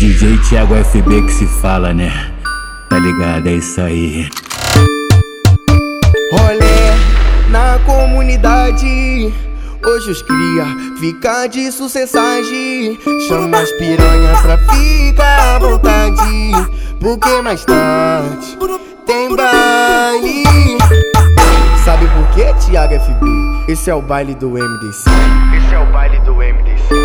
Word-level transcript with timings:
DJ 0.00 0.38
Thiago 0.48 0.74
FB 0.76 1.26
que 1.26 1.30
se 1.30 1.46
fala, 1.46 1.92
né? 1.92 2.10
Tá 2.88 2.98
ligado? 2.98 3.46
É 3.46 3.52
isso 3.52 3.78
aí. 3.82 4.30
Rolê 6.32 7.50
na 7.50 7.78
comunidade. 7.84 9.30
Hoje 9.84 10.10
os 10.10 10.22
cria 10.22 10.64
fica 10.98 11.46
de 11.48 11.70
sucessagem. 11.70 12.98
Chama 13.28 13.58
as 13.60 13.70
piranha 13.72 14.40
pra 14.40 14.56
ficar 14.56 15.56
à 15.56 15.58
vontade. 15.58 16.50
Porque 16.98 17.42
mais 17.42 17.62
tarde 17.66 18.56
tem 19.04 19.36
baile. 19.36 20.78
Sabe 21.84 22.06
por 22.06 22.26
que, 22.28 22.54
Thiago 22.64 22.94
FB? 22.94 23.70
Esse 23.70 23.90
é 23.90 23.94
o 23.94 24.00
baile 24.00 24.34
do 24.34 24.48
MDC. 24.48 25.10
Esse 25.58 25.74
é 25.74 25.78
o 25.78 25.92
baile 25.92 26.18
do 26.20 26.36
MDC. 26.36 26.99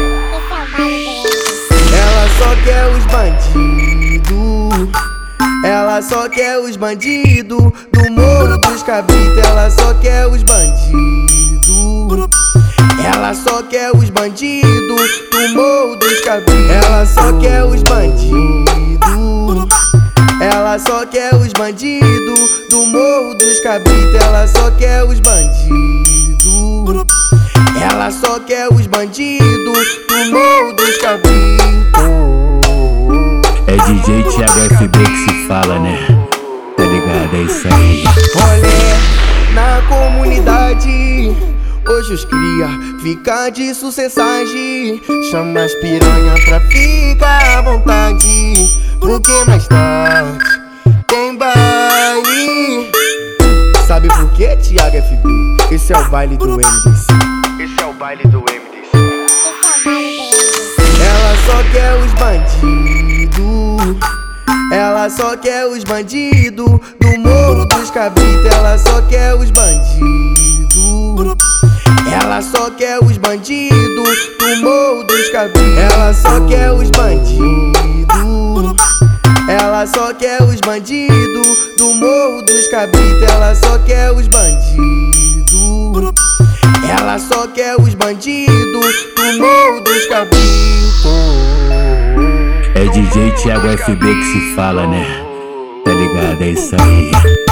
Ela 5.76 6.02
só 6.02 6.30
quer 6.30 6.58
os 6.58 6.78
bandidos 6.78 7.60
do 7.92 8.12
morro 8.12 8.58
dos 8.60 8.82
cabritos. 8.82 9.38
Ela 9.44 9.70
só 9.70 9.94
quer 9.96 10.26
os 10.26 10.42
bandidos. 10.42 12.30
Ela 13.04 13.34
só 13.34 13.62
quer 13.62 13.92
os 13.94 14.10
bandidos 14.10 15.12
do 15.30 15.50
morro 15.50 15.98
dos 15.98 16.22
cabritos. 16.22 16.72
Ela 16.72 17.06
só 17.06 17.34
quer 17.40 17.66
os 17.66 17.84
bandidos. 17.84 19.68
Ela 20.40 20.80
só 20.80 21.06
quer 21.06 21.36
os 21.36 21.52
bandidos 21.52 22.70
do 22.70 22.86
morro 22.86 23.36
dos 23.38 23.60
cabritos. 23.60 24.16
Ela 24.16 24.48
só 24.48 24.72
quer 24.72 25.04
os 25.04 25.20
bandidos. 25.20 27.05
DJ 34.06 34.22
Thiago 34.22 34.76
FB 34.76 35.00
que 35.00 35.18
se 35.18 35.48
fala, 35.48 35.80
né? 35.80 35.98
Tá 36.78 36.84
ligado? 36.84 37.36
É 37.36 37.42
isso 37.42 37.68
aí. 37.68 38.04
Rolê 38.36 39.54
na 39.56 39.82
comunidade. 39.88 41.36
Hoje 41.90 42.14
os 42.14 42.24
cria 42.24 42.70
fica 43.02 43.50
de 43.50 43.74
sucessagem. 43.74 45.02
Chama 45.32 45.64
as 45.64 45.74
piranha 45.76 46.36
pra 46.46 46.60
ficar 46.62 47.58
à 47.58 47.62
vontade. 47.64 48.70
Porque 49.00 49.32
mais 49.48 49.68
tarde 49.68 50.38
tem 51.08 51.36
baile. 51.36 52.92
Sabe 53.88 54.08
por 54.10 54.30
que, 54.34 54.56
Thiago 54.58 54.98
FB? 54.98 55.74
Esse 55.74 55.94
é 55.94 55.98
o 55.98 56.10
baile 56.12 56.38
do 56.38 56.50
MDC. 56.50 57.08
Esse 57.60 57.82
é 57.82 57.86
o 57.88 57.94
baile 57.94 58.24
do 58.28 58.38
MDC. 58.38 58.92
Ela 61.02 61.36
só 61.48 61.64
quer 61.72 61.96
os 61.96 62.14
bandidos. 62.14 63.15
Ela 64.72 65.10
só 65.10 65.38
quer 65.38 65.68
os 65.68 65.84
bandidos 65.84 66.66
do 67.00 67.20
morro 67.20 67.66
dos 67.68 67.92
cabritos. 67.92 68.46
Ela 68.52 68.78
só 68.78 69.02
quer 69.04 69.36
os 69.36 69.52
bandidos. 69.52 71.36
Ela 72.12 72.42
só 72.42 72.72
quer 72.72 72.98
os 73.04 73.18
bandidos 73.18 74.18
do 74.40 74.56
morro 74.62 75.04
dos 75.04 75.30
cabritos. 75.30 75.78
Ela 75.78 76.14
só 76.14 76.42
quer 76.48 76.72
os 76.72 76.90
bandidos. 76.90 77.46
Ela 79.48 79.86
só 79.86 80.14
quer 80.14 80.42
os 80.42 80.60
bandidos 80.62 81.76
do 81.78 81.94
morro 81.94 82.42
dos 82.42 82.68
cabritos. 82.70 83.22
Ela 83.22 83.54
só 83.54 83.78
quer 83.80 84.12
os 84.12 84.28
bandidos. 84.28 85.46
Ela 86.90 87.20
só 87.20 87.48
quer 87.48 87.76
os 87.80 87.94
bandidos 87.94 88.96
do 89.16 89.40
morro 89.40 89.82
dos 89.82 90.08
cabritos. 90.08 91.45
É 92.76 92.84
DJ 92.90 93.32
Thiago 93.32 93.70
FB 93.70 94.06
que 94.06 94.24
se 94.26 94.54
fala, 94.54 94.86
né? 94.86 95.06
Tá 95.86 95.92
ligado? 95.94 96.42
É 96.42 96.50
isso 96.50 96.76
aí. 96.76 97.45